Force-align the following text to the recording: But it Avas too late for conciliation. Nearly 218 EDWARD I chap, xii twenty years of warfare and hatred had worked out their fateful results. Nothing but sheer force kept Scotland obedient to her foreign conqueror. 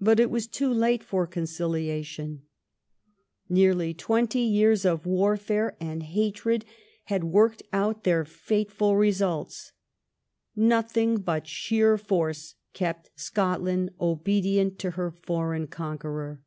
But 0.00 0.18
it 0.18 0.30
Avas 0.30 0.50
too 0.50 0.72
late 0.72 1.04
for 1.04 1.26
conciliation. 1.26 2.44
Nearly 3.50 3.92
218 3.92 3.92
EDWARD 3.92 3.92
I 3.92 3.96
chap, 3.96 3.98
xii 3.98 4.06
twenty 4.06 4.56
years 4.80 4.84
of 4.86 5.04
warfare 5.06 5.76
and 5.78 6.02
hatred 6.04 6.64
had 7.04 7.24
worked 7.24 7.62
out 7.70 8.04
their 8.04 8.24
fateful 8.24 8.96
results. 8.96 9.72
Nothing 10.56 11.18
but 11.18 11.46
sheer 11.46 11.98
force 11.98 12.54
kept 12.72 13.10
Scotland 13.14 13.90
obedient 14.00 14.78
to 14.78 14.92
her 14.92 15.10
foreign 15.10 15.66
conqueror. 15.66 16.40